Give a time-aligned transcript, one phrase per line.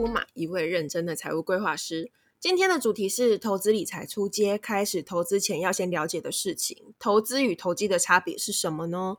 [0.00, 2.10] 铺马，一位认真的财务规划师。
[2.38, 6.94] 今天的主题是投资理财初阶，开始投资前要先了解的事情。
[6.98, 9.18] 投资与投机的差别是什么呢？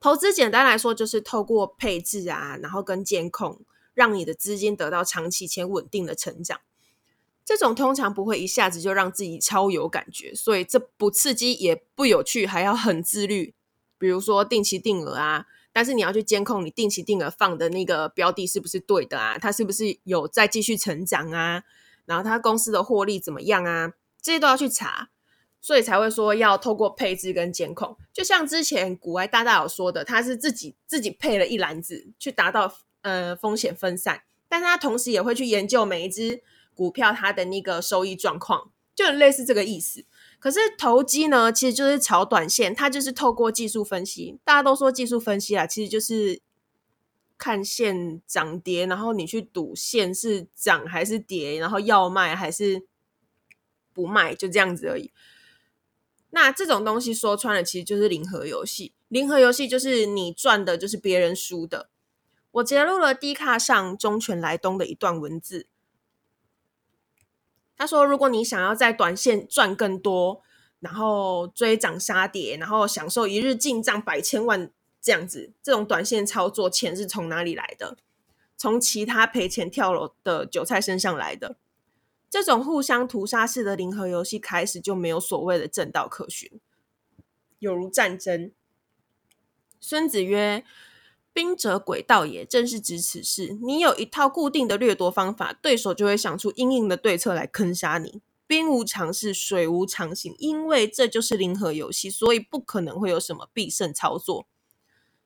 [0.00, 3.60] 投资简单来说就是透过配置啊，然后跟监控，
[3.92, 6.62] 让你的资金得到长期且稳定的成长。
[7.44, 13.52] 这种通常不会一下子就让自己超有感觉，所以这不刺激也不有趣，还要很自律。
[13.98, 15.46] 比如说定期定额啊。
[15.72, 19.38] 但是你要去监控你定期定额放的那个标的是不是对的啊？
[19.38, 21.62] 它是不是有在继续成长啊？
[22.04, 23.92] 然后它公司的获利怎么样啊？
[24.20, 25.08] 这些都要去查，
[25.60, 27.96] 所以才会说要透过配置跟监控。
[28.12, 36.42] 就像之前古外大大有说的，他是自己自己配了一篮子去达到呃风险分散，但是他同时也会去研究每一只
[36.74, 40.04] 股票它的那个收益状况，就很类似这个意思。
[40.42, 44.40] 可是投机呢，其实就是炒短线，它就是透过技术分析。
[44.42, 46.42] 大家都说技术分析啊，其实就是
[47.38, 52.84] 看线涨跌，然后你去赌线是涨还是跌，然后要卖还是
[53.92, 55.12] 不卖，就这样子而已。
[56.30, 58.92] 那这种东西说穿了，其实就是零和游戏。
[59.06, 61.88] 零和游戏就是你赚的，就是别人输的。
[62.50, 65.68] 我截录了低卡上中泉来东的一段文字。
[67.82, 70.40] 他说：“如果你想要在短线赚更多，
[70.78, 77.96] 然后追涨杀跌，然后享受一日进账百千万这样子，这种短线操作钱是从哪里来的？
[78.56, 81.56] 从其他赔钱跳楼的韭菜身上来的。
[82.30, 86.60] 这种互相屠杀式的零和游戏开始就没有所谓的正道可循，
[87.58, 88.52] 有如战争。”
[89.80, 90.64] 孙子曰。
[91.32, 93.58] 兵者诡道也，正是指此事。
[93.62, 98.20] 你有一套固定的掠夺方法，对手就会想出硬硬的对策来坑杀你。
[98.46, 104.46] 兵无常势，水无常形，因为这就是零和游戏，所以不可能会有什么必胜操作。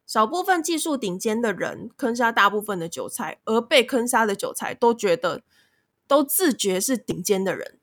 [0.06, 5.42] 少部分技术顶尖的人坑杀大部分的韭菜，而被坑杀的韭菜都觉得
[6.06, 7.80] 都自觉是顶尖的人。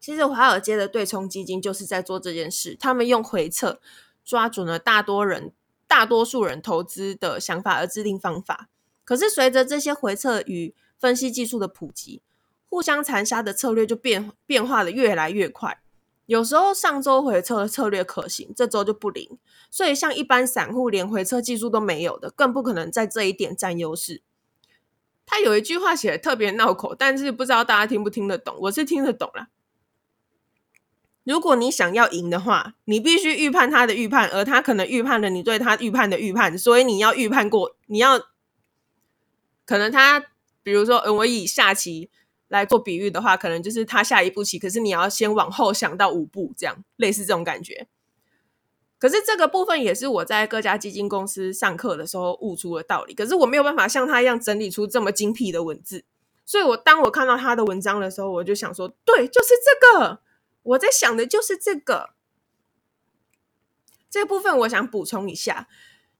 [0.00, 3.80] 其实华尔街的对冲基金就是在做这件事，他们用回撤
[4.24, 5.52] 抓准了大多人。
[5.92, 8.70] 大多数人投资的想法而制定方法，
[9.04, 12.22] 可是随着这些回测与分析技术的普及，
[12.70, 15.82] 互相残杀的策略就变变化的越来越快。
[16.24, 19.38] 有时候上周回测的策略可行，这周就不灵。
[19.70, 24.22] 所以像一般散户连回测技术都没有的，更不可能在这一点占优势。
[25.26, 28.56] 他有一句话写的特别闹口，但是不知道大家听不听得懂。
[28.60, 29.48] 我是听得懂了。
[31.24, 38.18] 如果你想要赢的话，你必须预判他的预判，而他可能预判了你对他预判的预判，所以你要预判过，你要
[39.64, 40.24] 可能他，
[40.64, 42.10] 比如说，嗯，我以下棋
[42.48, 47.86] 来做比喻的话，可能就是他下一步棋，可是你要先往后想到五步，这样类似这种感觉。
[48.98, 56.04] 可是这个部分也是我在各家基金公司上课的时候悟出的道理，可是我没有办法像他一样整理出这么精辟的文字，
[56.44, 60.18] 所以我当我看到他的文章的时候，我就想说，对，就是这个。
[60.62, 62.14] 我在想的就是这个，
[64.08, 65.68] 这部分我想补充一下，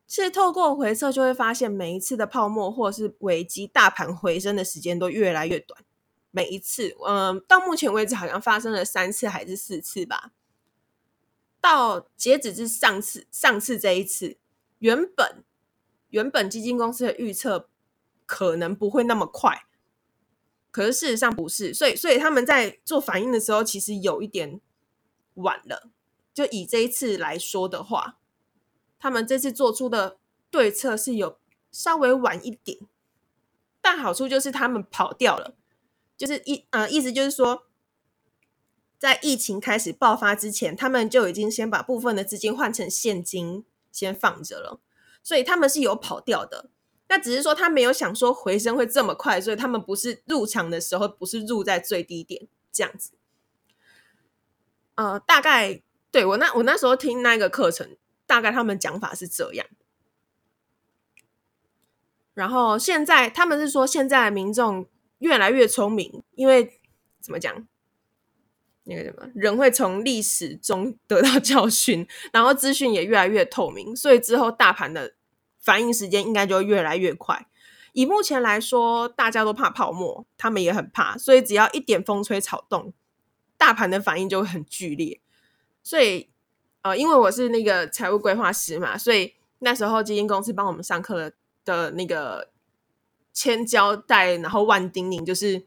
[0.08, 5.84] 是透过回测就会发现，每一次的泡沫或是危机，大盘回升的时间都越来越短。
[6.30, 10.32] 每一次，嗯，到目前为止好像发生了三次还是四次吧。
[11.60, 14.38] 到截止至上次，上次这一次，
[14.78, 15.44] 原本
[16.08, 17.68] 原本基金公司的预测
[18.24, 19.66] 可能不会那么快。
[20.72, 24.60] 可是事实上不是，所以所以他们在做反应的时候，其实有一点
[25.34, 25.90] 晚了。
[26.34, 28.16] 就以这一次来说的话，
[28.98, 30.16] 他们这次做出的
[30.50, 31.38] 对策是有
[31.70, 32.78] 稍微晚一点，
[33.82, 35.54] 但好处就是他们跑掉了，
[36.16, 37.66] 就是意呃意思就是说，
[38.98, 44.80] 在疫情开始爆发之前，他们就已经先把部分的资金换成现金先放着了，
[45.22, 46.70] 所以他们是有跑掉的。
[47.12, 53.12] 那只是说他没有想说回升会这么快，所以他们不是入场的时候不是入在最低点这样子。
[54.94, 59.66] 呃，大概对我那我那时候听那个课程，大概他们讲法是这样。
[62.32, 64.88] 然后现在他们是说，现在民众
[65.18, 66.80] 越来越聪明，因为
[67.20, 67.68] 怎么讲？
[68.84, 75.12] 那个什么人会从历史中得到教训，然后资讯也越来越透明，所以之后大盘的。
[75.62, 77.46] 反应时间应该就会越来越快。
[77.92, 82.92] 以目前来说，大家都怕泡沫，他们也很怕，所以只要一点风吹草动，
[83.56, 85.20] 大盘的反应就会很剧烈。
[85.82, 86.30] 所以，
[86.80, 91.32] 呃，因为我是那个财务规划师嘛，所以那时候基金公司帮我们上课
[91.64, 92.50] 的那个
[93.34, 95.66] 千交代，然后万叮咛，就是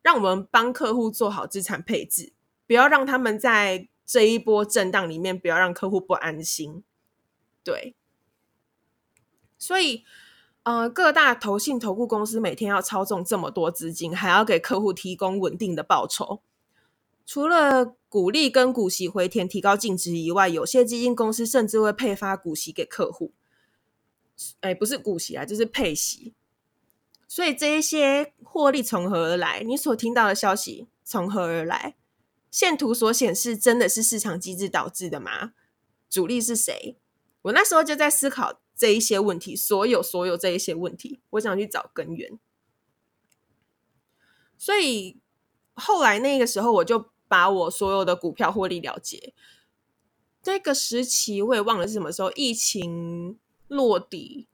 [0.00, 2.32] 让我们帮客户做好资产配置，
[2.66, 6.82] 不要让他们在这一波震荡里面，不要让客户不安心。
[7.62, 7.94] 对。
[9.60, 10.02] 所以，
[10.64, 16.40] 呃，各大投信投顾公司每天要操纵这么多资金，还要给客户提供稳定的报酬。
[17.26, 23.32] 除了鼓励跟股息回填提高净值以外，有些基金公司甚至会配发股息给客户。
[24.60, 26.34] 哎，不是股息啊，就是配息。
[27.28, 29.62] 所以这一些获利从何而来？
[29.64, 31.94] 你所听到的消息从何而来？
[32.50, 35.52] 线图所显示真的是市场机制导致的吗？
[36.08, 36.96] 主力是谁？
[37.42, 42.38] 我那时候就在思考这一些问题，所有所有这一些问题，我想去找根源。
[44.56, 45.20] 所以
[45.74, 49.34] 后来那个时候，我就把我所有的股票获利了结。
[50.42, 53.38] 这个时期我也忘了是什么时候，疫情
[53.68, 54.48] 落底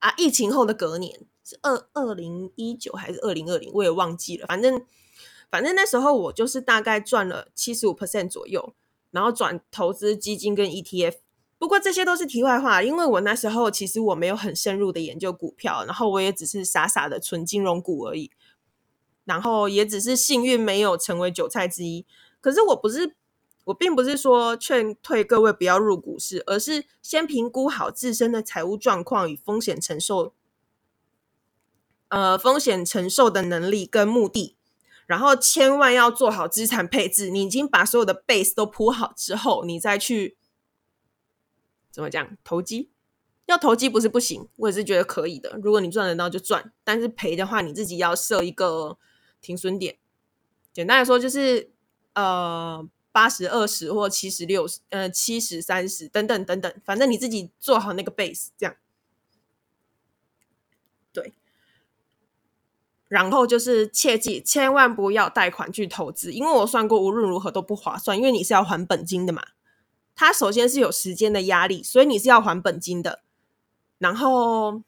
[0.00, 4.48] 啊，疫情后的隔年是二二零一九还是二零二零，我也忘记了。
[4.48, 4.84] 反正
[5.48, 8.74] 反正那时候我就是大概赚了七十五 percent 左右，
[9.12, 11.18] 然后转投资基金跟 ETF。
[11.60, 18.30] 不过这些都是题外话，因为我那时候其实我没有很深入的研究股票，然后我也只是傻傻的存金融股而已，
[19.26, 22.06] 然后也只是幸运没有成为韭菜之一。
[22.40, 23.14] 可是我不是，
[23.64, 30.32] 我并不是说劝退各位不要入股市，而是先评估好自身的财务状况与风险承受，
[32.08, 34.56] 呃，风险承受的能力跟目的，
[35.04, 37.28] 然后千万要做好资产配置。
[37.28, 40.38] 你已经把所有的 base 都铺好之后，你再去。
[41.90, 42.36] 怎么讲？
[42.44, 42.90] 投机
[43.46, 45.58] 要投机不是不行，我也是觉得可以的。
[45.62, 48.96] 如果你赚得到就赚，但是赔的话，你自己要设一个
[49.40, 49.98] 停损点。
[50.72, 51.72] 简单来说，就是
[52.14, 58.76] 呃八十二十或七十六十，呃七十三十等等等等，反正你自己做好那个 base，这样。
[61.12, 61.32] 对。
[63.08, 69.42] 然后就是切记，千万不要贷款去投资，因为我算过，无论如何都不划算，因为你是要还本金的嘛。
[70.20, 73.22] 它首先是有时间的压力，所以你是要还本金的。
[73.96, 74.82] 然后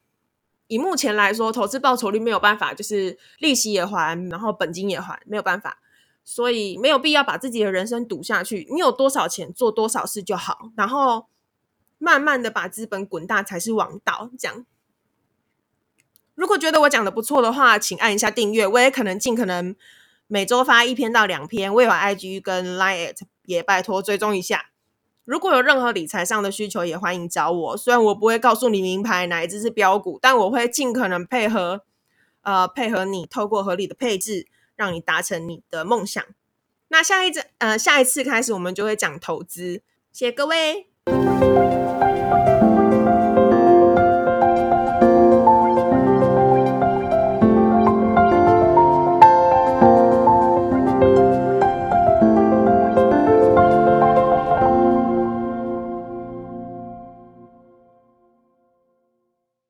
[0.67, 5.79] 以目前来说，投资报酬率没有办法，就是利息也还，然后本金也还，没有办法，
[6.23, 8.69] 所以没有必要把自己的人生赌下去。
[8.71, 11.29] 你有多少钱做多少事就好，然后
[11.97, 14.31] 慢慢的把资本滚大才是王道。
[14.39, 14.67] 这样，
[16.35, 18.67] 如果觉得我讲的不错的话，请按一下订阅。
[18.67, 19.75] 我也可能尽可能
[20.27, 21.73] 每周发一篇到两篇。
[21.73, 24.72] 我有 IG 跟 Line，也拜托追踪一下。
[25.25, 27.77] 如果有任何理财上的需求，也欢迎找我。
[27.77, 31.83] 虽然我不会告诉你名牌哪一只是标股，但我会尽可能配合，
[32.43, 36.25] 呃，配合你，透过合理的配置，让你达成你的梦想。
[36.89, 39.83] 那下一次，呃，下一次开始，我们就会讲投资。
[40.11, 40.89] 谢谢各位。